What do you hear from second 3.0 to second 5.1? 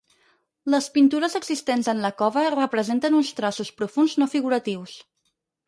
uns traços profunds no figuratius.